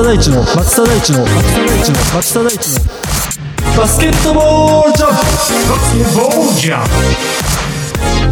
[0.00, 2.80] 松田大地の松田大地の松田大地の松田大地の
[3.76, 6.84] バスケットボールジャンプバスケットボールジャン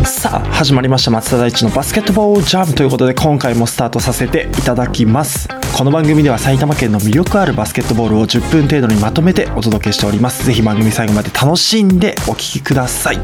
[0.03, 1.11] プさあ始まりました。
[1.11, 5.47] 松田大地のバスケットボールジャンプということで今回もスタートさせていただきます。
[5.77, 10.47] この番組では埼玉県の魅力あるバスケットボールを10分程度にまとめてお届けしております。
[10.47, 13.19] ぜひ番組最後まで楽しんでお聴きください。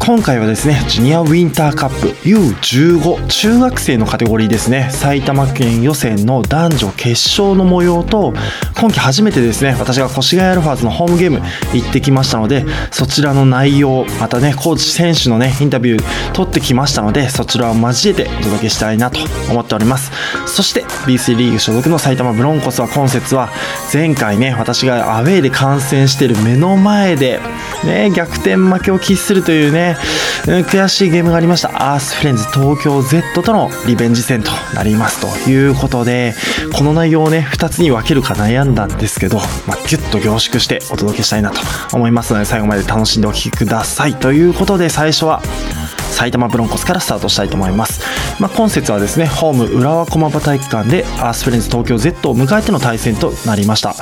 [0.00, 4.88] 今回はですねジュニアウィンターカップ U15 中学生のカテゴリーですね。
[4.90, 8.32] 埼玉県予選の男女決勝の模様と
[8.80, 11.40] 今季初めてですね私が越谷アルファーズのホームゲーム
[11.74, 19.20] 行ってきましたのでそちらの内容またねコーチ選手のねインタビュー取ってきましたのでそちらを交えてお届けしたいなと
[19.50, 20.10] 思っております。
[20.46, 23.50] そして B3 リーグ所属の埼玉ブロンコスは今節は
[23.92, 27.38] 前回ね私がアウェーで観戦している目の前で
[27.86, 29.96] ね逆転負けを喫するというね
[30.44, 31.92] 悔しいゲームがありました。
[31.92, 36.34] アースフレンズ東京 Z とのリベンジ戦となりますということで
[36.76, 41.60] この内容をね2つに分けるか悩んだんですけど、まあ、ギュッと凝縮してお届けしたいなと
[41.92, 44.14] 思いますので最後まで楽しんでお聴きください。
[44.14, 45.42] ということで最初は
[46.10, 48.02] 埼玉ブロンコスからスタートしたいと思います、
[48.40, 53.94] まあ、今節はですねホーム浦和駒場体育館でアースフレンズ東京 Z を迎えての対戦となりました、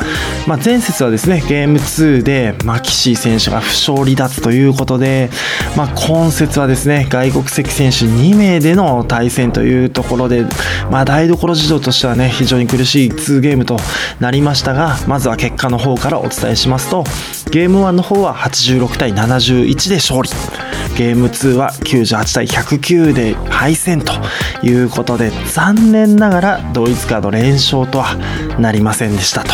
[0.46, 5.30] まあ、前節はですねゲーム2でマキシー選手が負傷離脱ということで、
[5.76, 10.44] まあ、今節はですね外国籍選手2名での対戦というところで、
[10.90, 13.76] まあ、台所事情としてはね非常に苦しい2ゲームと
[14.20, 17.04] なりましたがまずは結果の方からお伝えしますと
[17.50, 20.67] ゲーム1の方は86対71で勝利。
[20.98, 24.12] ゲーム2は98対109で敗戦と
[24.64, 28.16] いうことで残念ながらドイツカード連勝とは
[28.58, 29.52] なりませんでしたと。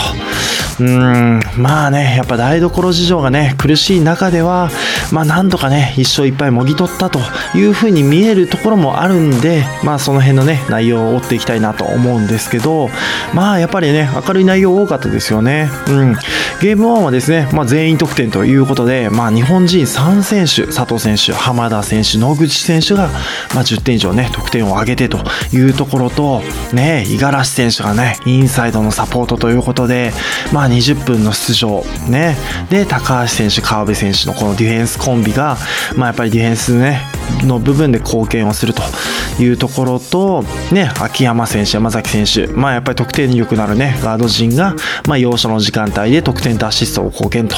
[0.80, 4.70] うんまあねやっぱ台所事情がね苦しい中では
[5.12, 7.20] まあなんとかね1勝1敗もぎ取ったと
[7.55, 12.89] いうふうに見えるところもあるんでまあその辺のね内容を追っていきたいなと思うんですけど
[13.35, 15.70] まあやっぱりね明るい内容多かったですよね。
[15.89, 16.14] うん。
[16.61, 23.08] ゲーム1はですね、まあ、全員得点ということで、まあ、日本人3選手佐藤選手浜田選手野口選手が、
[23.55, 25.18] まあ、10点以上ね得点を上げてと
[25.52, 26.41] いうところと
[26.73, 30.12] ね五十嵐選手がねインサイドのサポートということで
[30.52, 32.36] ま20分の出場ね。
[32.70, 35.57] で高橋選手川辺選手のこのディフェンスコンビが
[35.97, 37.01] まあやっぱりディフェンスね
[37.42, 38.83] の部分で貢献をすると
[39.41, 40.42] いうところと、
[40.73, 44.74] ね、秋山選手、山崎選手、まあ、やっぱり得点に良くなる、ね、ガード陣が、
[45.07, 47.57] まあ、要所の時間帯で得点とアシストを貢献と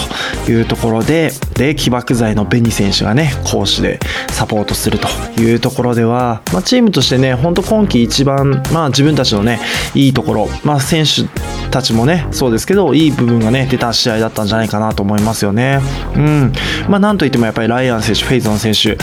[0.51, 5.09] いうところでで起爆剤のベニ選手が、ね、攻守でサポートすると
[5.41, 9.61] いうところでは、まあ、チームとしてね本当今季一番、まあ、自分たちの、ね、
[9.95, 11.27] いいところ、まあ、選手
[11.71, 15.81] たちもねそうですけどいい部分がね出た試合だったんじゃないかなと思いますよね。
[16.15, 16.53] うん
[16.89, 18.97] まあ、なんといってもやっぱりライアン選手フェイゾン選手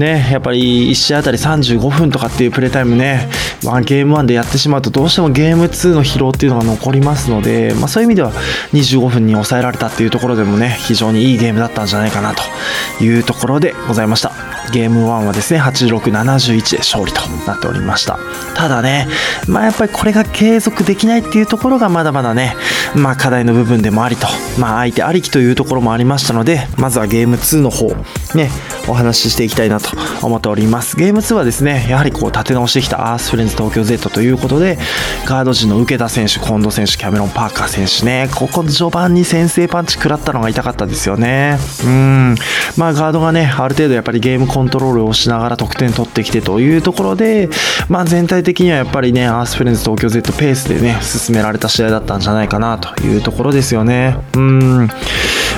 [0.00, 3.28] ねやっぱり1試合あたり35分とかっていうプレータイムね、
[3.64, 8.32] まあ、ゲーム1でやってしまうとどうしてもゲーム2の疲労っていうのが残りますので、まあ、そういう意味では
[8.72, 14.58] 25分に抑えられたっていうところでもね非常にいいゲームだったんじゃないかなというところでございました。
[14.70, 18.18] ゲーム1はですね8671で勝利となっておりました
[18.54, 19.06] ただね
[19.46, 22.54] まあやっぱりこれが継続できないっていうところがまだまだね
[22.96, 24.26] まあ課題の部分でもありと。
[24.58, 27.88] まあ相手ありきというところもありましたのでまずはゲーム2の方
[28.34, 28.50] ね
[28.88, 29.90] お話ししていきたいなと
[30.22, 30.96] 思っております。
[30.96, 34.78] ゲーム2はですねやはりこう立て直してきたアースフレンズ東京 Z ということで
[35.26, 41.58] ガード陣の受田選手近藤選手キャメロン・パーカー選手ねここ序盤に先制パンチ食らったのが痛かったですよね。
[41.84, 42.34] うん。
[42.76, 47.48] まあガードがねある程度やっぱりゲームコントロールをしながら得点取ってきてというところで、
[47.88, 54.16] まあ、全体的にはやっぱりねアースフレンズ東京 Z ペースでね進められた試合だったんじゃないかなというところですよね。
[54.34, 54.88] うん。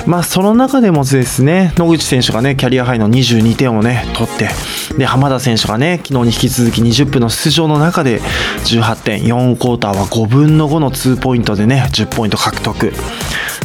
[0.07, 4.49] まあその中でもですね野口選手がねキャリアハイの22点をね取って
[4.97, 8.19] で浜田選手がね昨日に引き続き20分の出場の中で
[8.65, 12.93] 18点4クォーターは5分の5の2ポイントでね10ポイント獲得。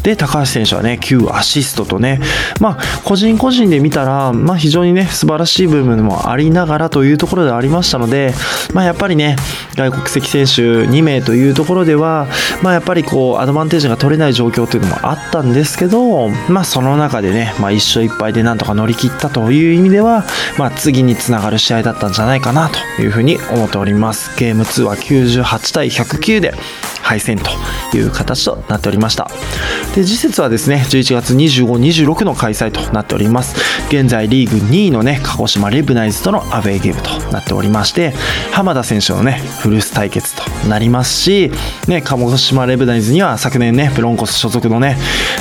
[0.07, 2.21] で高橋選手はね9アシストとね
[2.61, 8.33] まあ個人個人で見たら、まあ、非常にね素晴らしい部分もありながらというところでありましたので、
[8.73, 9.35] まあ、やっぱりね
[9.75, 12.29] 外国籍選手2名というところでは、
[12.63, 20.25] まあ、やっぱりこうアドバンテージが取れない状況というのもあったんですけど、まあ、その中でね、まあ、1勝1敗でなんとか乗り切ったという意味では、
[20.57, 24.31] まあ、次につながる試合だったんじゃないかなというふうに思っております。
[24.39, 26.55] ゲーム2は98対109で
[27.07, 29.31] 敗戦という形となっておりました。
[29.95, 33.57] で次節はですね11月25、26の開催となっております。
[33.89, 38.13] 現在リーグ2位のね鹿児島レブナイズとのアウェーゲームとなっておりまして
[38.53, 41.51] 浜田選手のねフルス対決となりますし、
[41.89, 44.97] ね、鹿児島レブナイズには昨年ねブロンコス所属のね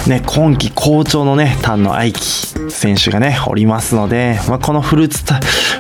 [0.07, 5.24] ね今季好調のね丹野愛希選手がねおりますので、まあ、このフルーツ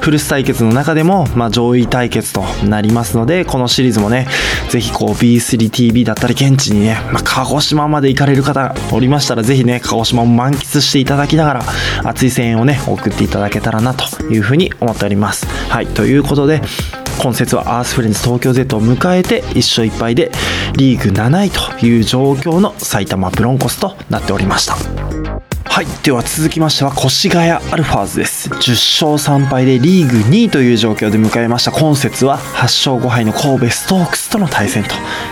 [0.01, 4.27] フルス対決の中でも、まあ、上位対決となりますのでこのシリーズもね
[4.69, 11.63] ぜひこう B3TV だったり現地にね、まあ、鹿児島まで行かれる方おりましたらぜひね鹿児島も満喫していただきながら
[12.03, 15.45] 熱い声援をね送っていただけたらなというふうに思っております。
[15.69, 16.61] はいということで
[17.21, 20.31] 今節はアースフレンズ東京 Z を迎えて1勝1敗で
[20.75, 24.75] リーグ7位という状況の埼玉ブロンコスとなっておりました。
[25.75, 25.85] はい。
[26.03, 28.49] では続きましては越谷アルファーズです。
[28.49, 31.73] 10勝3敗でリーグ2位という状況で迎えました。
[31.73, 34.85] 今節は8勝5敗の神戸ストークスとの対戦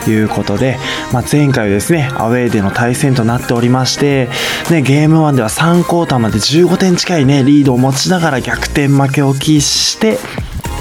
[0.04, 0.78] ということで、
[1.14, 4.28] まあ、前回はですねアウェーでの対戦となっておりまして、
[4.70, 10.18] ね、ゲーム1では3クォーターまで15点近いねリードを持ちながら逆転負けを喫して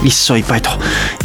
[0.02, 0.70] 1勝1敗と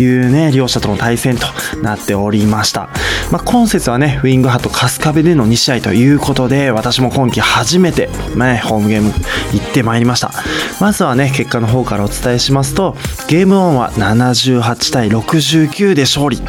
[0.02, 1.48] いうね、両者との対戦と
[1.82, 2.90] なっておりました。
[3.32, 9.12] まあ、今節はね、ウィング派と春日部での2試合ということで、私も今季初めて、ね、ホームゲーム
[9.54, 10.32] 行ってまいりました。
[10.80, 12.96] まずはね、結果の方からお伝えしますと、
[13.28, 16.40] ゲームオンは78対69で勝利。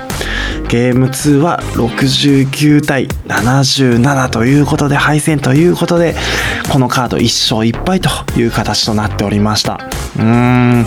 [0.68, 6.14] ゲーム2は69対77ということで敗戦ということで
[6.70, 7.22] このカード1
[7.56, 9.80] 勝1敗という形となっておりました。
[10.16, 10.86] うーん、ま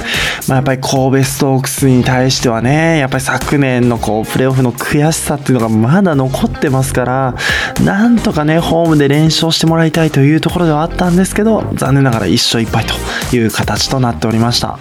[0.52, 7.36] あ、やっぱり神戸ストークスに対してはねやっぱり昨年のこうプレーオフの悔しさっていうのがまだ残ってますから
[7.84, 14.78] なんとかねホームで連勝してもらいたいというところではあったんですけど残念ながら1勝1敗という形となっておりました。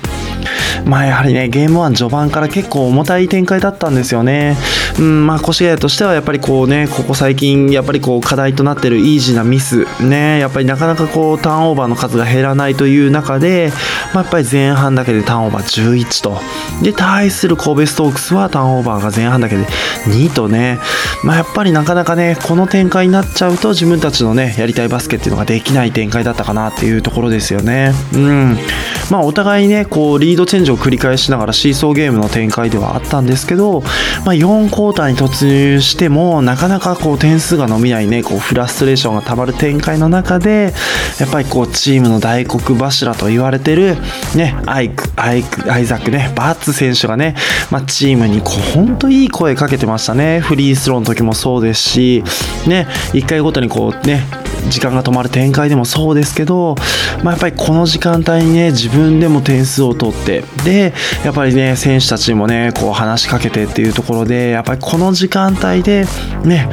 [0.85, 4.57] まあやはりねゲーム1序盤から結構重たい展開だったんですよね。
[4.99, 9.87] うんまあ、越谷としてはやっぱりこうねここ最近やっぱりこう課題となってるイージーなミス。
[10.03, 13.73] ねやっぱりなかなかこうターンオーバーの数が減らないという中で、
[14.15, 16.41] まあ、やっぱり前半だけでターンオーバー11と。
[16.83, 19.65] で対する神戸ストークスはターンオーバーが前半だけで
[20.07, 20.79] 2とね、
[21.25, 27.93] まあ、やっぱりなかなかねこの展開になっちゃうと自分たちのねやりたいバスケっていうのができない展開だったかなっていうところですよね。
[28.15, 28.59] うん。
[29.11, 33.81] まあお互いねこうリードチェンジを繰り返しながらシーソーゲームの展開ではあったんですけど、
[34.25, 40.73] まあ、4クォーターに突入してもなかなかこう点数が伸びないねこうフラストレーションがたまる展開の中で
[41.19, 43.97] やっぱりこうチームの大黒柱と言われてる
[44.37, 47.37] ねアイクアイクアイザックねバーツ選手がね、
[47.71, 50.41] まあ、チームにこう本当いい声かけてましたね。
[50.41, 52.25] フリースローの時もそうですし
[52.67, 54.25] ね1回ごとにこうね
[54.69, 56.77] 時間が止まる展開でもそうですけど、
[57.23, 60.93] まあ、やっぱりこの時間帯にね自分でも点数を取ってで
[61.25, 66.05] やっぱりね選手たちにもねこう話しかけてっていうところでやっぱりこの時間帯で
[66.45, 66.69] ね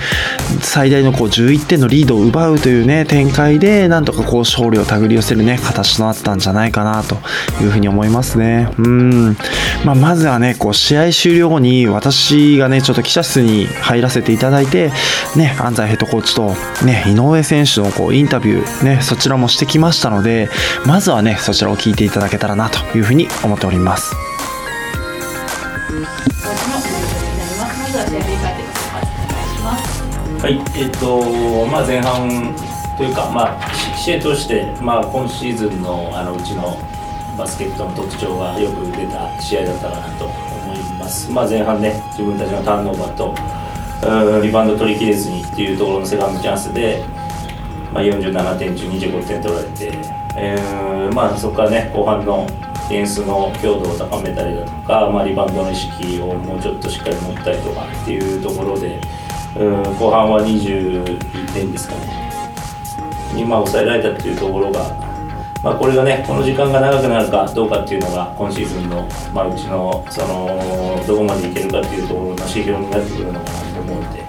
[0.61, 7.15] 最大のこう11点のリードを奪うというね展開でなんとかこう勝利を手繰り寄せるね形となったんじゃないかなと
[7.61, 8.69] いうふうに思いますね。
[8.77, 9.37] うん、
[9.85, 14.91] まあ、まずはねこう試合終了後に私がねちょっと記者室に入らせていただいて
[15.35, 16.53] ね安西ヘッドコーチと
[16.85, 20.49] ね井上選手のこうインタビューねそちらもしてきましたので
[20.85, 24.15] まずはねそちらを聞いていただけたらなというふうに思っております
[30.39, 32.55] はい、えっ、と、まあ、前半
[32.95, 36.77] というか、まあ、試合として、まあ、今シーズンのあのうちの
[37.37, 41.29] バスケットの特徴がよく出た試合だったかなと思います。
[41.31, 47.03] まあ、前半ね、自分たちのターンオーバーと、リバウンド取り切れずにっていうところのセカンドチャンスで、
[47.93, 49.91] まあ、47点中25点取られて、
[50.35, 62.27] えーまあ、そこからね後半のディフェンスの強度を高めたりだとか、まあ、リバウンドの意識をもうちょっとしっかり持ったりとかっていうところで、うん後半は21点ですかね
[63.33, 64.95] にまあ抑えられたっていうところが、
[65.63, 74.26] まあ、これがねこの時間が長くなるかどうかっていうのが今シーズンの、まあ、うちのそのどこまでいけるかっていうところの指標になってくるのかなと思うので。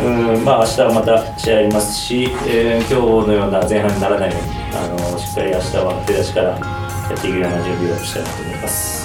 [0.00, 0.02] う
[0.40, 6.58] んまあ明日はまた試合ありますし、えー、今日のような前半にならないようにあのしっかり明日は出だしからや
[7.16, 9.04] っていくような準備をしたいなと思います。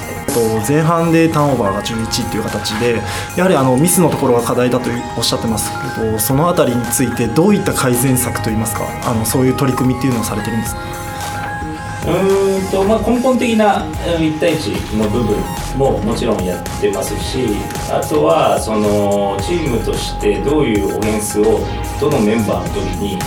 [0.67, 3.01] 前半でターンオーバーが11っていう形で
[3.35, 10.81] やはりあのミスのところが課題だとおっしゃってますけどその辺りについてどういった改善策といいますかあのそういう取り組みっていうのをされてるんですか？
[12.07, 13.85] うんとまあ、根本的な
[14.17, 15.37] 1対1の部分
[15.77, 17.49] ももちろんやってますし
[17.91, 21.59] あとはそのチームとしてどういうオフェンスを
[21.99, 23.19] どのメンバーの時に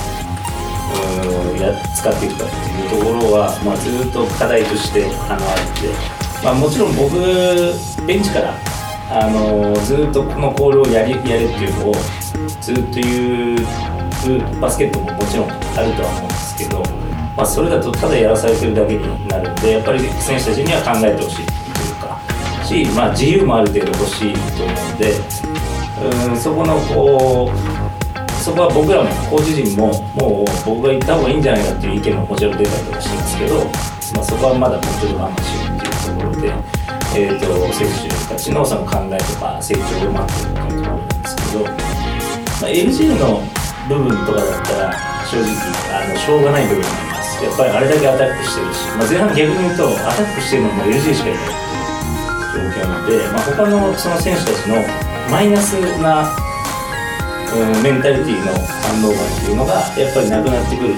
[0.92, 7.14] うんや使っていくかっていうところは、まあ、ずっと課題としてあのあって、まあ、もちろん僕
[8.06, 8.54] ベンチから
[9.10, 11.94] あのずっとこのコールをやりやれっていうのを
[12.60, 17.11] ずっと言うバスケットももちろんあるとは思うんですけど。
[17.36, 22.20] まあ、それだとただやらされてるだけになるんでやっぱり選手たちには考えてほしいというか
[22.64, 25.12] し、まあ、自由もある程度欲しいと思うんで
[26.30, 33.64] うんそこのこうそこは僕らもコーチ陣ももう僕が行った方がいいんじゃないかっていう意見ももちろん出たりとかしますけど、
[34.14, 36.82] まあ、そこはまだもうちょっと我慢しようっていうところで。
[37.14, 43.42] えー、と選手たちのその考えとか成長を待っているというところなんですけど、まあ、LG の
[43.86, 44.92] 部分とかだったら
[45.26, 45.52] 正直
[45.92, 47.11] あのしょうがない部分があります
[47.44, 51.48] やっぱりあれだけアタックしてるし、まあ、前半逆に言うとアタックしてるのも LG しかいないっ
[52.52, 54.76] ていう状況なので、まあ、他のその選手たちの
[55.30, 56.28] マイナスな、
[57.50, 60.94] うん、メンタリティーの反応がっていうのがやっぱりなくなってくる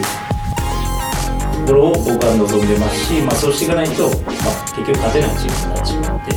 [1.64, 6.36] ところを僕は望んでますし、まあ、そうしていかないと、まあ、結局勝てないチームになってしまって、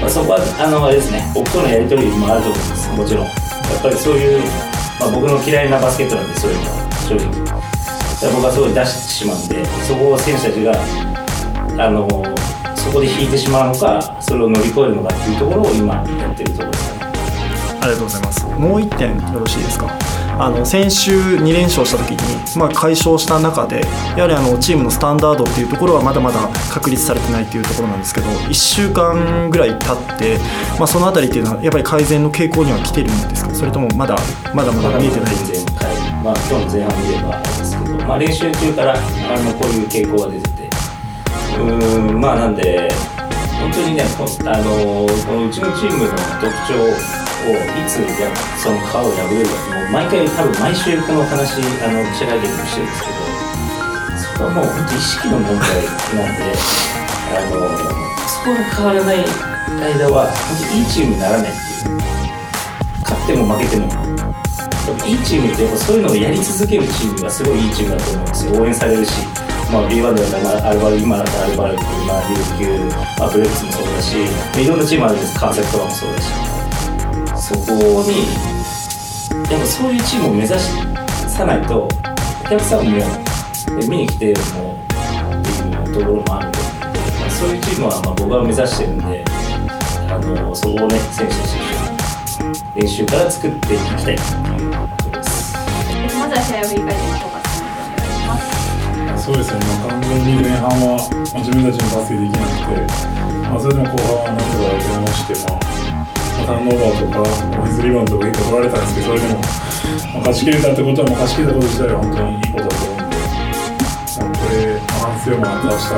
[0.00, 2.90] まあ、そこはあのあれですね僕とのやり取りもあると思います。
[2.90, 3.24] もちろん。
[3.24, 4.42] やっぱりそういう、
[5.00, 7.73] まあ、僕の嫌いなバスケットなんでそういうのは正直。
[8.32, 10.72] 僕はすごい出してしまうんでそこを選手たちが
[11.84, 12.08] あの
[12.76, 16.88] そこで引いてしまうのかそれを乗り越えるのかっていうところを今やってるところです。
[16.98, 17.12] かね
[17.80, 18.46] ありがとうございます。
[18.46, 19.90] もう1点よろしいですか？
[20.36, 23.82] あの先週2連勝した時に、まあ、解消した中で
[24.16, 26.40] やはりあのチームのスタンダードっていうところはまだまだ
[26.72, 30.38] 確立されてないっていうところなんですけど1週間ぐらい経って、
[30.78, 33.54] まあ、その辺りっていうのはやっぱり改善の傾向には来てるんですか？
[33.54, 34.16] それともまだ
[34.54, 35.34] まだまだ見えてない？
[35.36, 36.24] 全然はい。
[36.24, 37.42] まあ今日の前半見れば
[38.06, 38.98] まあ、練習中からあ
[39.40, 40.64] のこういう傾向が出てて。
[41.54, 42.90] うーんまあなんで
[43.60, 46.10] 本当にねこあのこのうちのチームの
[46.42, 53.24] 特徴をいつやその皮を破れるかもう毎回多分毎週この話あの記者会見でもしてるんですけど
[54.18, 55.58] そこはもう本当意識の問題
[56.14, 56.42] なんで
[57.32, 57.68] あの
[58.28, 59.18] そこが変わらない
[59.80, 62.14] 間は本当いいチームにならないっていう。
[63.04, 64.13] 勝っても負けても
[65.06, 68.62] いいチームってやっぱそういうのをやり続けるチームがすごいいいチームだと思うんですよ。
[68.62, 69.12] 応援されるし、
[69.72, 72.22] まあ、B1 ではまあアルバル今だったらアルバルク、まあ、
[72.58, 72.84] 琉球、
[73.18, 74.16] まあ、ブレックスもそうだし
[74.62, 75.38] いろんなチームあるんです。
[75.38, 76.54] 川崎とかもそうだし。
[77.44, 78.64] そこに
[79.50, 81.88] やっぱそういうチームを目指さないと
[82.44, 82.92] お客さんも
[83.88, 84.76] 見に来てもっ
[85.42, 86.58] ていうところもあるんで、
[87.20, 89.24] まあ、そういうチームはまあ僕は目指してるんで
[90.08, 91.63] あのそこをね選手たちと一緒に
[92.74, 94.24] 練習から作っていきたいって
[94.58, 95.54] いうことです。
[96.18, 98.34] まずは試合を振り返ってフォーカスお願いしま
[99.16, 99.24] す。
[99.24, 102.82] そうですね、まあ、完全に前半は、まあ、自分たちのバスケできなくて、
[103.46, 105.62] まあ、それでも後半はなんとかやり直して、まあ、
[106.44, 113.22] ターンオーバーとか、オフェンスリバウンドとか結構取られたんですけど、それでも、まあ、勝ち切れたってことは、もう勝ち切れたこと自体は本当にいいことだと思うんで、
[114.18, 115.94] まあ、これ、まあ、反省もまた明日、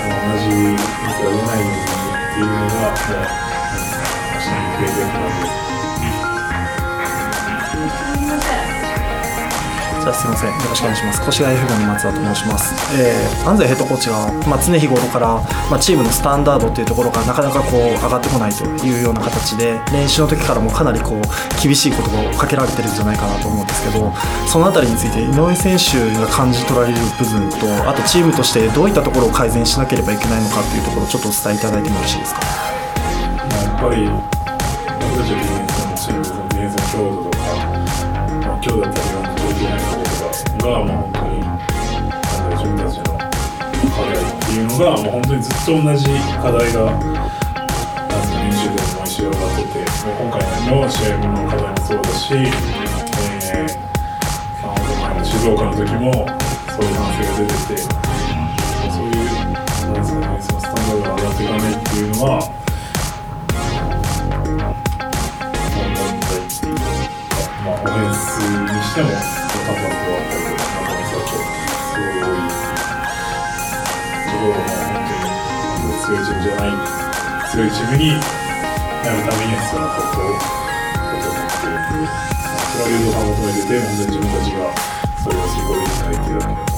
[0.00, 3.45] あの同じミスが出ないようにっていうのが、もう、
[4.76, 11.22] じゃあすみませんよろしくお願いします。
[11.28, 15.40] 越谷 F の松田と申します、えー安西ヘッドコーチが、まあ、常日頃から、
[15.70, 21.22] まあ、チームのスタンダードっていうところがなかなかこう上がってこないというような形で練習の時からもかなりこう
[21.62, 24.12] 厳しい言葉をかけられてるんじゃないかなと思うんですけど
[24.46, 32.40] そのあたりについて井上選手が感じ取られる部分とあとチームとしてどういったところを改善しなければいけないのかっていうところをちょっとお伝えいただいてもよろしいですか、
[33.62, 34.10] やっぱり
[40.66, 41.64] が、まあ、本当になんだ
[42.42, 43.04] ろう自分たちの
[43.90, 46.06] 課題っていうのが、もう本当にずっと同じ
[46.42, 53.86] 課題がなんですか練習でも毎週上がっててもう今回の試合後の課題もそうだし、えー
[54.62, 56.12] まあ、本当前の静岡の時も
[56.66, 57.82] そういう反省が出てて
[58.90, 62.30] そういうなんですかねそのスタンダードが上がっていかないっていうのは
[65.76, 66.80] 問題っていうか、
[67.64, 70.55] まあ、オフェンスにしても、タンパクがあったりとか、
[71.16, 72.52] 中身がすごい多い
[74.26, 75.16] ところも、本当
[75.86, 76.76] に強いチームじゃない、
[77.50, 84.60] 強いチームになるためには必要なことを、ことを思ってるんで、まあ、それは流動化を求めてて、本当に自分たちが
[85.22, 86.76] それを遂行できないっていうだけだと。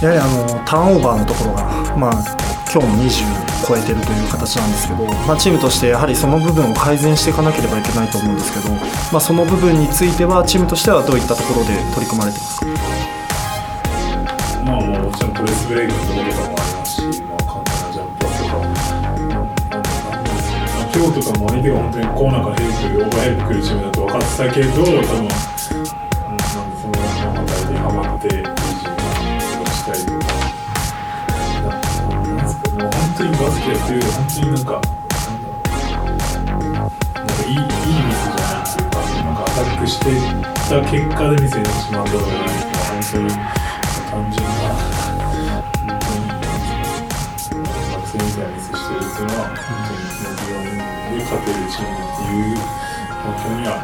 [0.00, 1.62] やはりあのターンオーバーのところが、
[1.96, 2.43] まあ、
[2.74, 3.22] 今日も20
[3.68, 8.74] 超えてるという形なんですけど、まあ、チームとしてやはりその部分を改善していかなければいけないと思うんですけど、
[9.12, 12.66] まあ、その部分についてはチームとしてはどういったところで取り組まれてますか？
[14.66, 18.58] まあもちろんプレスブレイクのところとかもありますし、まあ、簡単なジャンプとか、
[20.90, 25.30] 今日とかも相手が本当にコーナーからヘルプ、オーバーヘルプ来るチームだと分かってたけど、多分、
[33.16, 34.78] 本当にバスケやってるよ本当になんか、な
[37.22, 37.70] ん、かいいいいミ
[38.10, 40.06] スじゃないっていうか、なんかアタックして
[40.68, 43.30] た結果でミスになってしまうとかじゃないっていうのは、本当に
[44.10, 46.26] 単純な、本当に、
[47.94, 52.58] 学生みたいなミスしてるっていうのは、本当に目標で勝てるチームっていう
[53.22, 53.78] 目標には、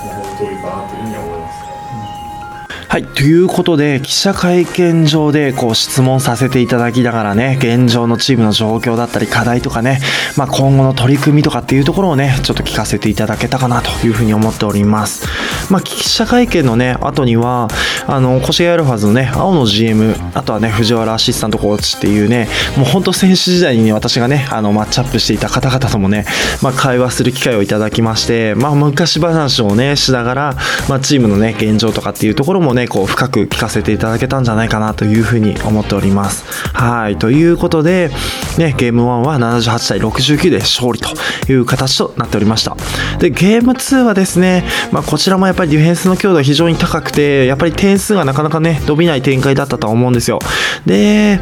[0.00, 1.63] もう程遠いかなというふうに思います。
[2.94, 9.98] はい、ということで、記者会見場でこう質問させていただきながらね、現状のチームの状況だったり、課題とかね、
[10.36, 15.26] まあ、今後の取り組みとかっていうところをね、ちょっと聞かせていただけたかなというふうに思っております。
[15.72, 17.66] まあ、記者会見のね、後には、
[18.06, 22.46] あの、越谷アルファーズのね、青の GM、あとはね、藤原アシスタントコーチっていうね、
[22.76, 26.26] もう本当選手時代に、私がね、あの、マッチアップしていた方々ともね、
[26.62, 30.56] まあ、会話する機会をいただきまして、まあ、昔話をね、しながら、
[30.88, 36.44] まあ、チームのね、現状とかっていうところもね、こう、深く聞かせていただけたんじゃないかなというふうに思っております。
[36.72, 37.16] はい。
[37.16, 38.10] ということで、
[38.58, 41.10] ね、ゲーム1は78対69で勝利と
[41.50, 42.76] いう形となっておりました。
[43.18, 50.40] で、ゲーム2はですね、まあ、こちらもやっぱりディフェンスの強度が非常に高くて、やっぱり点数がなかなかね、伸びない展開だったと思うんですよ。
[50.86, 51.40] で、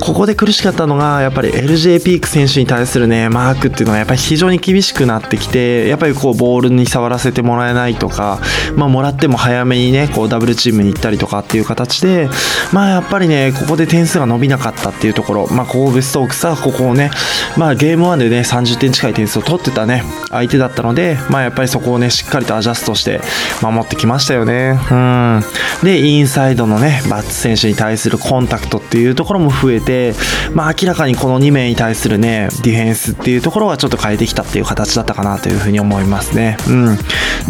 [0.00, 8.40] ここで苦しかったのが、やっぱり LJ ピーク選手に対するね、マークっていうのはやっぱり非常に厳しくなってきて、やっぱりこう、ボールに触らせてもらえないとか、
[8.76, 12.28] まあ、もらっても早めにね、こう、ダブルチームに行ったりとかっていう形で、
[12.72, 17.10] まあ、やっぱりね、ここで点数が伸びなかったっていうところ、まあ、神戸ストークスはここをね、
[17.56, 23.20] まあ、ゲーム1でね、30点近い点数を取ってたね、相手だったので、まあ、やっぱりそこをね、しっかりとアジャストして
[23.62, 24.78] 守ってきましたよね。
[24.90, 25.42] うん。
[25.82, 30.14] で、インサイドのね、バッツ選手に対するコンタクトっていうところも増えて、
[30.52, 36.56] まあ、明らかにこの2名に対するね、ディフェンスっていうところはちょっと変えてきたっていう形だったかなというふうに思いますね。
[36.68, 36.98] うん。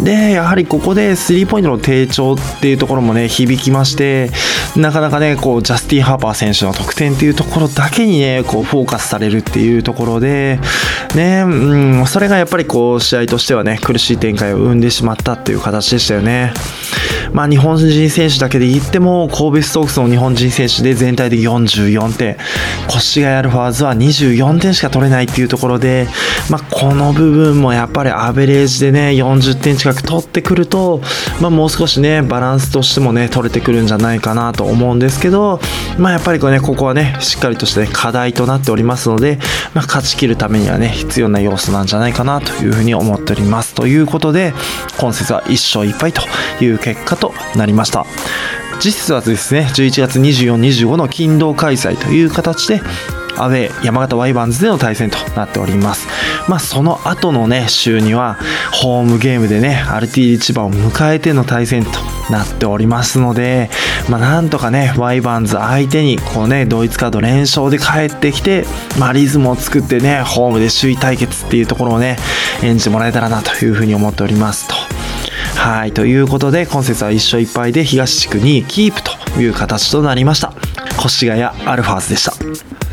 [0.03, 4.31] で、やはりここでスリーポイントの低調っていうところもね、響きまして、
[4.75, 10.59] なかなかね、こう、ジャスティン・ハーパー選手の得点っていうところだけにね、こう、フォーカスされるっていうところで、
[11.15, 16.53] ね、うん、それがやっぱりこう、試合としてはね、苦しい展開を生んでしまったっていう形でしたよね。
[17.35, 22.37] まあ、日本人選手だけで言っても、神戸ストークスの日本人選手で全体で44点、
[22.87, 26.07] 越谷アルファーズは24点しか取れないっていうところで、
[26.49, 31.01] まあ、この部分もやっぱりアベレージでね、40点近く取ってくると、
[31.41, 35.59] まあ、もう少しね、バランスとしてもね、取れてくるんじゃないかなと思うんですけど、
[35.97, 39.39] まあ、やっぱりこね、ここはね、しっかりとした、ね、課題となっておりますので、
[39.73, 43.73] まあ、勝ち切るためにはね、必要な要素なんじゃないかなというふうに思っております。
[43.73, 44.53] ということで、
[44.97, 46.21] 今節は1勝1敗と
[46.63, 47.24] いう結果と
[47.55, 48.05] なりました。
[48.79, 52.81] 実はですね、11月24、25の勤労開催という形で、
[53.37, 56.07] アウェー山形ワイバンズでの対戦となっております。
[56.47, 58.37] まあその後のね、週には
[58.71, 61.91] ホームゲームでね、RT 千葉を迎えての対戦と
[62.31, 63.69] なっておりますので、
[64.09, 68.65] まあなんとかね、ワイバンズ相手にこうね、同一カード連勝で帰ってきて、
[68.99, 72.17] まあリズムを作ってね、ホームで首位対決っていうところをね、
[72.63, 75.04] 演じてもらえたらなというふうに思っておりますと。
[75.55, 80.53] はい、ということで、今節は1勝1敗で東地区にキープという形となりました。
[81.03, 82.84] 越谷アルファーズでした。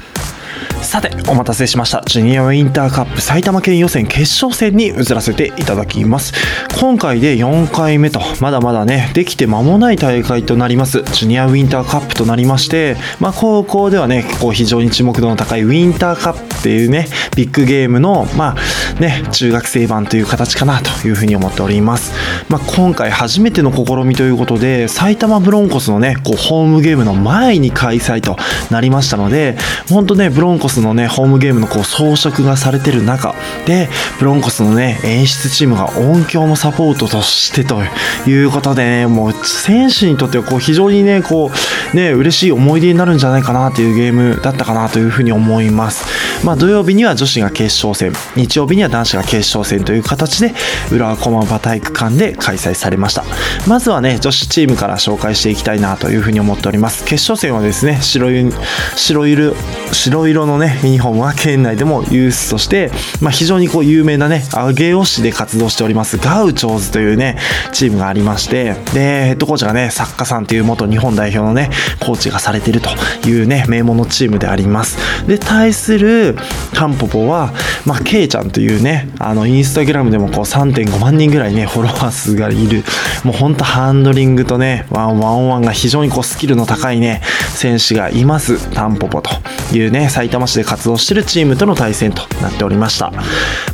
[0.92, 2.02] さて、お待たせしました。
[2.04, 6.34] ジュニアウィンターカップ埼玉県予選決勝戦に移らせていただきます。
[6.78, 11.02] 今回で4回目と、まだまだね、できて間もない大会となります。
[11.04, 22.12] ジュニアウィンターカップとなりまして、まあ、高校ではね、こう非常に注目度の高いウィンターカップっていうね、ビッグゲームの、まあ、ね、中学生版という形かなというふうに思っております。
[22.50, 28.36] まあ、今回初めての試みということで、埼玉ブロンコスのね、こうホームゲームの前に開催と
[28.70, 29.56] なりましたので、
[29.88, 33.34] 本当ね、ブロンコスのね、ホームゲームのこう装飾がされてる中
[33.66, 37.82] で、ブロンコスのね、演出チームが音響のサポートとしてと
[38.26, 41.50] いうことでね、もう選手にとってはこう非常にね、こ
[41.92, 46.04] う、ね、嬉しい思い出になるんじゃないかなというゲームだったかなというふうに思います。
[46.44, 50.52] まあ土曜日には女子が決勝戦、日曜日には男子が決勝戦という形で、
[50.90, 53.24] 浦和駒場体育館で開催されました。
[53.68, 57.04] まずはね、女子チームから紹介していきたいなというふうに思っております。
[57.04, 58.52] 決勝戦はですね、白い
[58.96, 59.54] 白色、
[59.92, 67.38] 白色のね、ユニフォームは県内でもユースとして、まあ、非常にこう有名なね、上尾市で活動しております、ガウチョーズというね、
[67.72, 72.90] チームがありまして、で、ヘッドコーチがね、作家さんという元日本代表のね、コーチがされていると
[73.28, 74.98] いうね、名門のチームであります。
[75.28, 76.31] で、対する
[76.74, 77.52] タンポポは、
[77.84, 82.84] まあ、ケイちゃんというね、あの、インスタグラムでもこう3.5万人ぐらいね、フォロワー数がいる、
[83.24, 87.22] もうほんとハンドリングとね、ワンワンワンが非常にこうスキルの高いね、
[87.54, 89.30] 選手がいます、タンポポと
[89.74, 93.12] いうね、埼玉市で活動しているチームとの対戦となっておりました。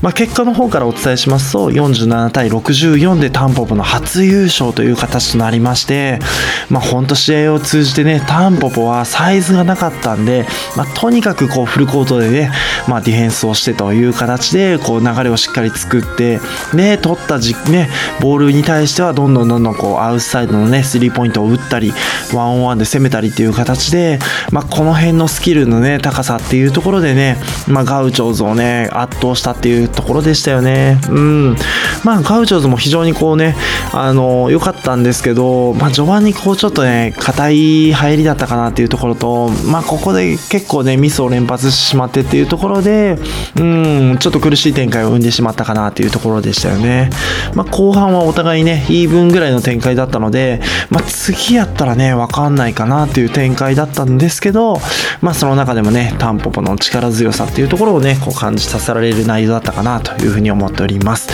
[0.03, 6.19] まあ、結果の方からお伝えしますと、47対64でタンポポの初優勝という形となりまして、
[6.71, 12.48] まあ、ほんと試合を通じてね、タンポポはサイズがなかったんで、まあ、とにかくこうフルコートでね、
[12.89, 16.41] まあ、ディフェンスをしてという形で、こう流れをしっかり作って、
[16.75, 21.93] で、取ったじ、ね、ボールに対してはどんどんどんどんこうアウトサイドのね、スリーポイントを打ったり、
[22.33, 24.19] ワンオンワンで攻めたりっていう形で、
[24.51, 31.01] まあ、この辺のスキルのね、高さっていうとところでね、まあ、ガウチョーズをね圧倒したっていうところでしたよね。
[31.11, 31.57] うん
[32.05, 33.57] まあ、ガウチョーズも非常にこうね
[33.93, 43.19] あの良かったんですけど、まあ、序盤にこうちょっとね硬い入りだったかなっていうところと、まあ、ここで結構ねミスを連発してしまってっていういうところで
[43.57, 47.11] うんちょっと苦しい展開を生んでしまったかなというところでしたよね。
[47.55, 54.79] まあ、後半はお互いねイーブンぐらいの展開だったので、まあ、次やったらねわかんないかなという展開だったんですけど、
[55.21, 61.29] まあ、その中でもねタンポポの力強さっていうところをねこう感じさせられる内容だったかなというふうに思っております。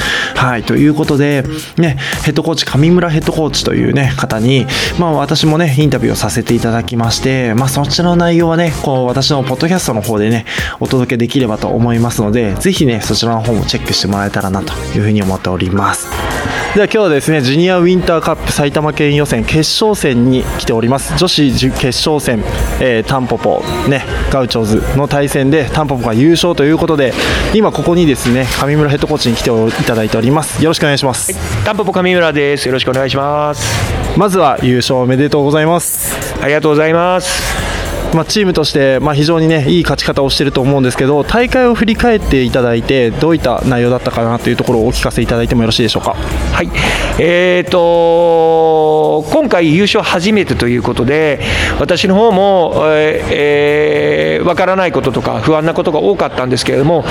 [0.45, 1.43] はいということで、
[1.79, 4.67] ね、ヘッドコーチ上村ヘッドコーチというね方に、
[4.99, 10.45] まあ、私もねインタビューをさせていただきまして、まあ、そちらの内容はねこう私のポッドキャストの方でね
[10.81, 16.34] お届けできればと思いますのでぜひねそちらの方もチェックしてもらえたらなというふうに思っております。
[16.77, 21.17] では今日はですねジュニアウィンターカップ埼玉県予選決勝戦に来ております。
[21.17, 22.43] 女子決勝戦、
[22.81, 27.15] えー、タンポポねガウチョーズの対戦でタンポポが優勝ということで
[27.55, 30.65] 今ここにですね上村ヘッドコーチに来ていただいております。
[30.65, 32.67] よろしくお願いします、はい、タンポポ上村です。
[32.67, 33.95] よろしくお願いします。
[34.17, 36.35] まずは優勝おめでとうございます。
[36.43, 37.74] ありがとうございます
[38.15, 46.15] まあ、チームとして、まあ、非常に、ね、いい勝ち方をしていると思うんですけど大会を振り返っていただいてどういった内容だったかなというところをお聞かせいただいてもよろしいでしょうか？
[46.15, 46.71] はい、
[47.19, 51.41] えーと、今回優勝初めてということで
[51.81, 57.05] 私の方も、えー、分からないこととか不安なことが多かったんですけれども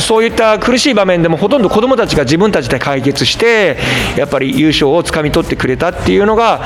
[0.00, 3.76] そういった苦しい場面でもほとんど子どもたちが自分たちで解決して
[4.16, 6.64] やっぱり優勝をつかみ取ってくれたっていうのが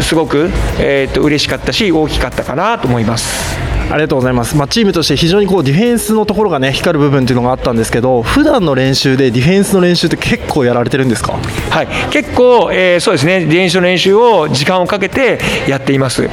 [0.00, 0.48] すごく、
[0.80, 3.58] えーと、と嬉しかったし大きかったかなと思います。
[3.90, 11.38] ありがとうございます、まあ、チームとして非常にこうディフェンスのところがね光る部分っていうのがあったんですけど普段の練習でディフェンスの練習って結構やられてるんですか？
[11.70, 11.88] はい。
[12.10, 13.40] 結構、えー、そうですね。
[13.40, 16.30] ディフェンスの練習を時間をかけてやっています、うん、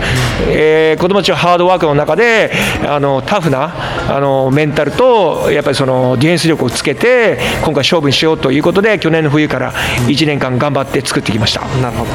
[0.49, 2.51] えー、子供たちはハードワークの中で
[2.86, 3.71] あのタフな
[4.13, 9.71] あのメンタルとやっぱりそのディフェンス力をつけて今回勝負にしようということで去年の冬から
[10.08, 11.62] 1年間頑張って作ってきました。
[11.79, 12.12] なるほど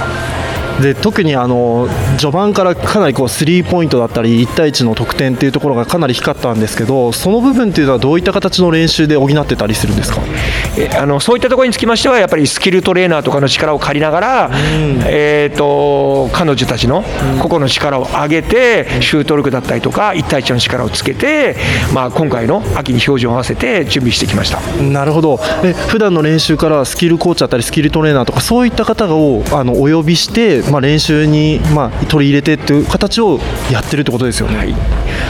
[0.81, 10.21] で特にあの序盤からかなりこうスリーポイントだったり1対1の得点っていうところがかなり光ったんですけどその部分っていうのはどういった形の練習で補ってたりするんですか？
[10.79, 14.55] えあのそういったところにつきましてはやっぱりスキルトレーナーとかの力を借りながら、うん、
[15.07, 17.03] えーと、彼女たちの
[17.41, 21.57] 個々の力を上げてシュート力だったりとか1対1の力をつけて、
[21.93, 24.61] まあ、今回の秋に標準を合わせて準備してきました。
[24.83, 25.41] なるほど。
[25.65, 33.38] え普段の練習からスキルコーチだったりスキルトレーナーとかそういった方をあのお呼びしてまあ、練習に、まあ、取り入れてっていう形を
[33.70, 34.57] やってるってことですよね。
[34.57, 34.75] はい。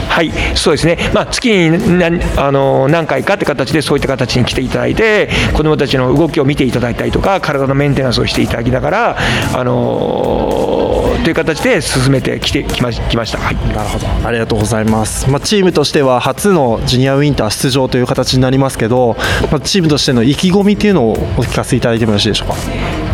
[0.08, 9.16] はい、そうですね、まあ、月に何あの何回かって形でそういった形に来ていただいて子どもたちの動きを見ていただいたりとか体のメンテナンスをしていただきながら、
[9.54, 14.06] あのという形で進めてきてきまきました、はい、なるほど。
[14.26, 19.16] ありがとうございます、まあ、チームとしては初のジュニアウィンター出場という形になりますけど、
[19.50, 22.54] まあ、チームとしての意気込みっていうのをお聞かせいただいてもよろしいでしょうか？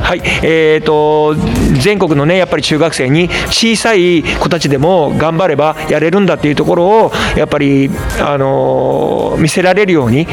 [0.07, 1.35] はい、えーと、
[1.83, 7.91] 全国のねやっぱり中学生に小さい子たちでも頑張ればやれるんだっていうところをやっぱり、
[8.21, 10.29] あのー、見せられるように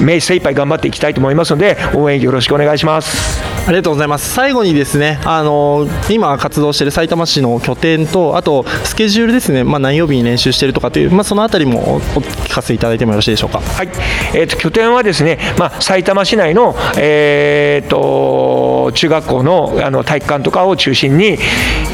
[0.00, 3.42] 目精一杯頑張っていきたいと思いますので応援よろしくお願いします。
[3.66, 4.32] ありがとうございます。
[4.32, 13.88] 最後にですねあの今活動している埼玉市の拠点とあとスケジュールですね、まあ、何曜日に練習しているとかという、まあ、そのあたりもお聞かせいただいてもよろしいでしょうか、はい。
[14.34, 21.38] えーと、拠点はですね、まあ、埼玉市内の、えーと、中学校のあの体育館とかを中心に、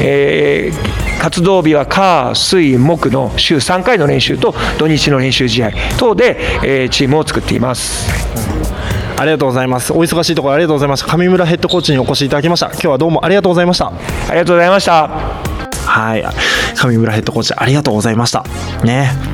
[0.00, 8.10] えー、活動日は火水木の週3回の練習と土日の練習試合等で、えー、チームを作っています。
[9.18, 9.92] ありがとうございます。
[9.92, 11.16] お忙しいところありがとうございました。
[11.16, 12.66] 上村ヘッドコーチにお越しいただきました。
[12.72, 13.86] 今日はどうもありがとうございました。
[13.86, 13.92] あ
[14.30, 15.08] りがとうございました。
[15.86, 16.24] はい。
[16.74, 18.44] 上村ヘッドコーチありがとうございました。
[18.82, 19.31] ね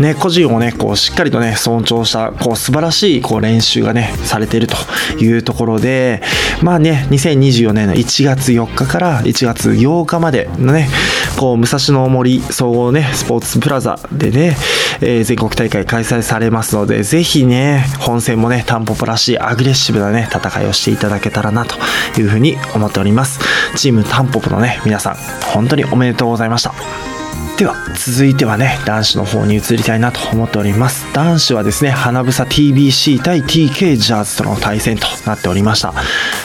[0.00, 4.76] ね、個人をね、こう、しっかりとね、尊重した、こう、素晴らしい、こう、練習がね、されていると
[5.18, 6.22] いうところで、
[6.62, 10.88] まあね、2024年の1月4日から1月8日までのね、
[11.36, 14.56] こう、武蔵野森総合ね、スポーツプラザでね、
[15.00, 21.76] えー、全国大会開催されますので、ぜひね、本戦もね、タンポポらしいアグレッシブなね、戦いをしていただけたらなと
[22.20, 23.40] いうふうに思っております。
[23.76, 25.16] チームタンポポのね、皆さん、
[25.52, 27.07] 本当におめでとうございました。
[27.58, 31.12] では続いてはね男子の方に移りたいなと思っております。
[31.12, 35.92] 男子はですね花房 TBC 対 TK ジャーズとの対戦となっておりました。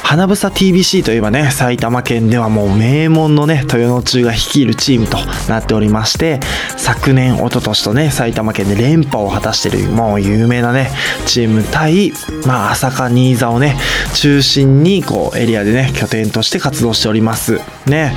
[0.02, 6.40] 花房 TBC といえばね埼玉県ではもう名門のね豊野中が率いるチームとなっておりまして
[6.78, 10.90] 昨年一昨年とね埼玉県で連覇を果たしているもう有名なね
[11.28, 12.12] チーム対
[12.48, 13.76] まあ朝霞新座をね
[14.16, 17.60] 中心にこうエリアでね拠点として活動しております。
[17.86, 18.14] ね。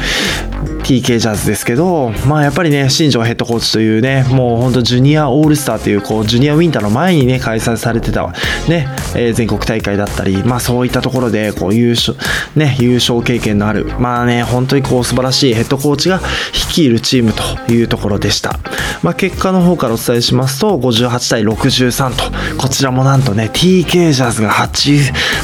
[0.83, 8.27] TK ジャズですけど、まあ、やっぱりね新庄ヘッドコーチというねもう本当ジュニアオールスターというこうジュニアウィンターの前にね開催されてた、
[8.69, 12.17] ねえー全国大会だったり、まあ、そういったところでこう優勝,、
[12.55, 16.21] ね、優勝経験のある、まあね、本当にこう素晴らしいヘッドコーチが
[16.53, 18.59] 率いるチームというところでした、
[19.03, 24.93] まあ、結果の方からお伝えしますと58対63とこちらもなんとね TK ジャズが初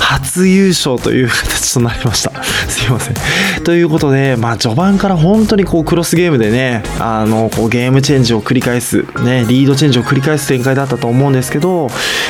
[0.00, 2.42] 初優勝という形となりました。
[2.68, 3.64] すいません。
[3.64, 11.88] ということで、まあ、序盤から本当にこうクロスゲームでねあのこうゲームチェンジを繰り返す、ね、リードチェンジを繰り返す展開だったと思うんですけど、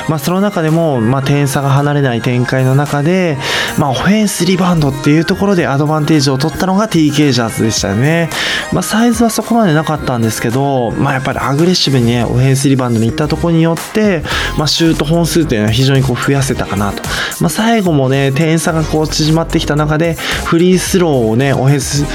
[0.08, 3.36] まあ、その中でも、まあ、点差が離れない展開の中で、
[3.78, 8.30] まあ、オフェンスリバウンドっていうところでアドバンテージを取ったのが TK ジャーズでしたよね、
[8.72, 14.22] まあ、サイズはそこまでなかったんですけど、まあ、やっぱりアグレッシブにねオフェンスリバウンドに行ったところによって、
[14.56, 17.02] まあ、シュート本数というのは非常にこう増やせたかなと、
[17.42, 20.14] まあ、最後もね点差がこう縮まってきた中で
[20.46, 22.06] フリースローをねオフェンス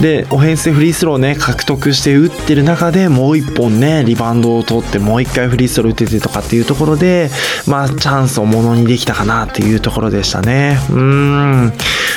[0.00, 7.30] でオフェンスでフリースローね獲得して打ってる中でもう1本ねリバウンドを取ってもう1回フリースロー打ててとかっていうところで
[7.66, 10.78] まあチャンスをものにできたかなっていうところでしたね。
[10.90, 11.72] うーん。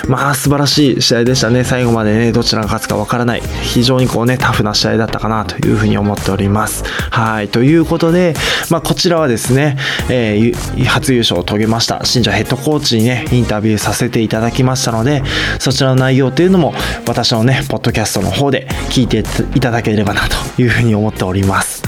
[0.07, 1.63] まあ素晴らしい試合でしたね。
[1.63, 3.41] 最後までねどちらが勝つかわからない。
[3.61, 6.83] 非常にこうねタフな試合だったかなというふうに思っております。
[7.11, 7.49] はい。
[7.49, 8.33] ということで
[8.69, 9.77] まあこちらはですね、
[10.09, 12.03] えー初優勝を遂げました。
[12.03, 15.23] 新庄ヘッドコーチにねインタビューさせていただきましたので
[15.59, 16.73] そちらの内容というのも
[17.07, 19.23] 私のねポッドキャストの方で聞いて
[19.55, 20.21] いただければな
[20.55, 21.83] というふうに思っております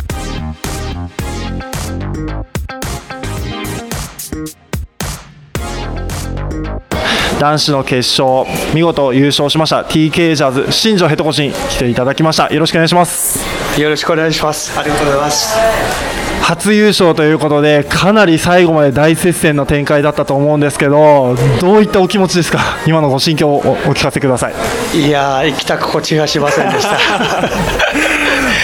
[7.40, 14.78] 男子の決勝見事優勝しました TK ジャズ新庄ヘッドコーチに来ていただきましたよろしくお願いしますよろしくお願いします。
[14.78, 16.27] ありがとうございます。
[16.48, 22.60] 初優勝ということでかなり最後まで大接戦の展開だったと思うんですけどどういったお気持ちですか？
[22.88, 24.54] 今のご心境をお聞かせください
[24.98, 26.98] いやー、行きたく心地がしませんでした。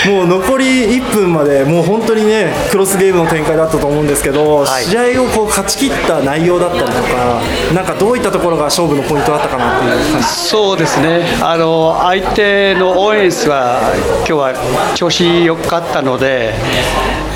[0.06, 7.42] もう残り1分までもう本当にねクロスゲームの展開だったと思うんですけど、はい試合をこう勝ち切った内容だったりとか
[7.74, 11.24] なんかどういったところが勝負のポイントだったかなっていう感じそうですね。
[11.42, 13.80] あの相手のオーエンスは
[14.20, 16.54] 今日は調子良かったので、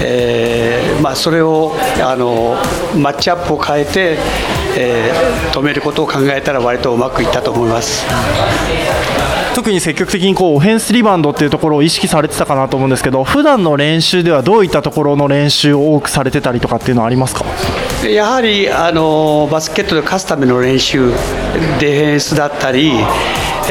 [0.02, 2.58] えーまあそれをあの
[3.00, 4.18] マッチアップを変えて、
[4.78, 8.06] えー止めることを考えたら割とうまくいったと思います。
[9.58, 17.44] 特に積極的にこうオフェンスリバウンドっていうところを意識されてたかなと思うんですけど普段の練習ではどういったところの練習を多くされてたりとかっていうのはありますか？
[18.08, 22.92] やはりあのバスケットで勝つための練習、ディフェンスだったり、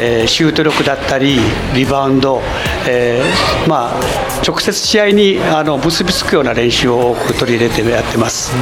[0.01, 1.39] えーシュート力だったり、
[1.73, 2.41] リバウンド、
[2.85, 3.99] えーまあ、
[4.45, 8.53] 直接試合にあの結びつくような練習を多く取り入れてやってます。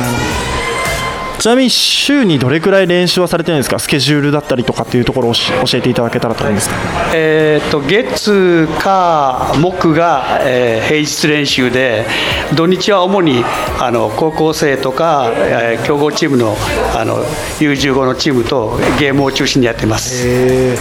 [1.45, 3.77] ちなみに週にどれくらい練習はされてるんですか？
[3.77, 6.71] スケジュールだったりとかっていうところをし教えていただけたらと思うんです
[7.13, 12.08] えー、と月、火、木が、えー平日練習で
[12.55, 13.43] 土日は主に
[13.79, 16.55] あの高校生とか、えー強豪チームの
[16.95, 17.23] あの
[17.60, 20.23] U15 のチームとゲームを中心にやってます。
[20.27, 20.75] え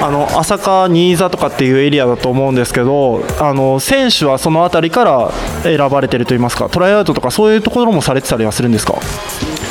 [0.00, 5.30] あの朝霞、新座とかっていうエリアだと思うんですけどあの選手はその辺りから
[5.62, 8.94] 選ばれてるといいますかトライアウトとかそういうところもされてたりはするんですか？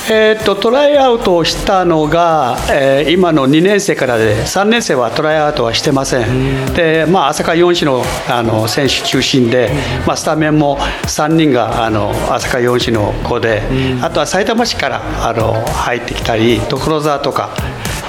[0.08, 6.74] えー、とトライアウトをしたのが、えー今の2年生からで3年生はトライアウトはしてません。
[6.74, 9.72] で、まあ、朝霞4市のあの選手中心で、
[10.06, 13.64] まあ、スタメンも3人があの朝霞4市の子で
[14.02, 17.50] あとは埼玉市からあの入ってきたり所沢とか、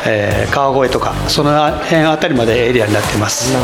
[0.07, 3.55] えー川越とかその辺あたりまでエリアになっています。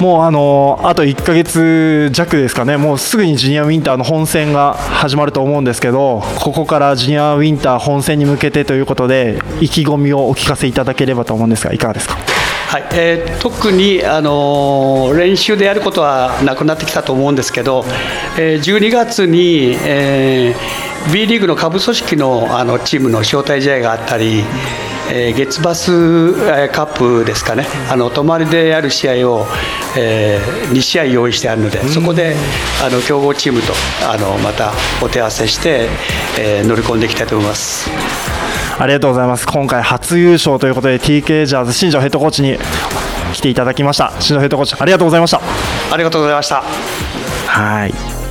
[0.00, 12.16] もうあのあと1ヶ月弱ですかね、もうすぐにジュニアウィンターの本戦が始まると思うんですけど、ここからジュニアウィンター本戦に向けてということで、意気込みをお聞かせいただければと思うんですが、いかがですか？
[12.68, 17.84] はいえー特に、あのー練習でやることはなくなってきたと思うんですけど、
[18.38, 24.44] えー12月に、えー B リーグの下部組織のあのチームの招待試合があったり、
[25.14, 29.46] えー月バス、えーカップですかね、あの泊まりでやる試合を、
[29.96, 32.34] え2試合用意してあるので、そこで
[32.82, 33.74] あの強豪チームと
[34.10, 34.72] あのまた
[35.02, 35.88] お手合わせして、
[36.38, 37.90] えー乗り込んでいきたいと思います。
[38.78, 39.46] ありがとうございます。
[39.46, 42.58] 今回初優勝ということで TK ジャーズ新庄ヘッドコーチに
[43.34, 44.12] 来ていただきました。
[44.18, 45.40] 新庄ヘッドコーチありがとうございました。
[45.92, 46.62] ありがとうございました。
[47.48, 48.22] はい。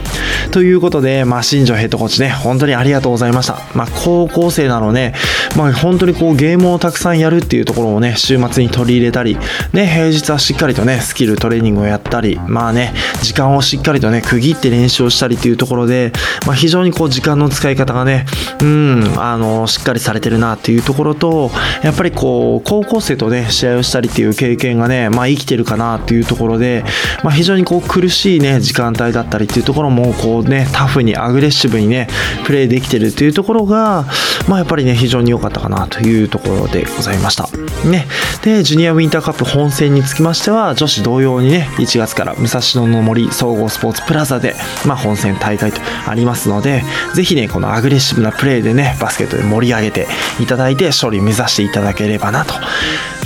[0.52, 3.60] ということで、まあ、新庄ヘッドコーチね、本当にありがとうございました。
[3.74, 5.14] まあ、高校生なのね、
[5.58, 9.38] まあ、本当にこうゲームをたくさんやるっていうところをね、週末に取り入れたり、
[9.74, 16.14] ね、平日はしっかりとね、スキルトレーニングをやったり、まあね、時間をしっかりとね、区切って練習をしたりっていうところで、
[16.46, 18.26] まあ、非常にこう時間の使い方がね、
[18.62, 21.52] うん、あの、しっかりされてるなっていうところと、
[21.84, 26.86] やっぱりこう、高校生とね、試合をしたりっていう経験がね、まあ、生きてるかなっていうところで、
[27.24, 32.08] まあ、非常にこう苦しいね、時間帯だったりっていうところも、こうね、タフにアグレッシブにね、
[32.46, 34.06] プレーできてるっていうところが、
[34.48, 37.50] まあ、やっぱりね、非常に良かったかなというところでございました。
[37.88, 38.08] ね。
[38.44, 50.08] で、ジュニアウィンターカップ本戦につきましては、女子同様にね、1月から武蔵野の森総合スポーツプラザで、まあ、本戦大会とありますので、ぜひね、このアグレッシブなプレーでね、バスケットで盛り上げて
[50.40, 52.54] いただいて、勝利目指していただければなと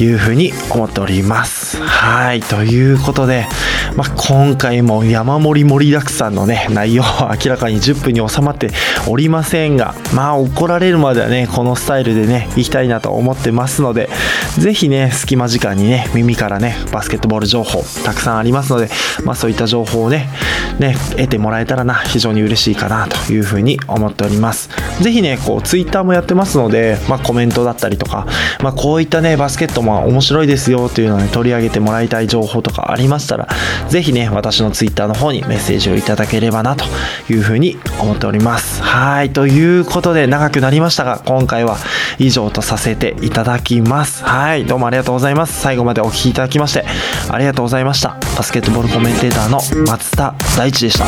[0.03, 1.81] いうふうに思っております。
[1.81, 2.41] はい。
[2.41, 3.47] ということで、
[3.95, 8.71] まあ、今回も山盛り盛りだくさんのね、内容は明らかに10分に収まって
[9.07, 14.09] おりませんが、まあ、怒られるまではね、このスタイルでね、行きたいなと思ってますので、
[14.57, 18.89] ぜひね、隙間時間にね、耳からね、バスケットボール情報たくさんありますので、
[19.23, 20.29] まあ、そういった情報をね、
[20.79, 24.69] ね、得てもらえたらな、非常に嬉しいかなというふうに思っております。
[25.01, 28.27] ぜひね、こう、ツイッターもやってますので、まあ、コメントだったりとか、
[28.61, 33.47] まあ、こういったね、バスケットも面白いですよというのをね、取り上げてもらいたい情報とかありましたら、
[33.89, 36.85] ぜひね、私のツイッターの方にメッセージをいただければなと
[37.29, 38.81] いうふうに思っております。
[38.81, 41.77] はい、ということで長くなりましたが、今回は
[42.17, 44.23] 以上とさせていただきます。
[44.23, 45.61] はい、どうもありがとうございます。
[45.61, 46.85] 最後までお聴きいただきまして、
[47.29, 48.17] ありがとうございました。
[48.37, 51.05] バスケットボールコメンテーターの松田大地でした。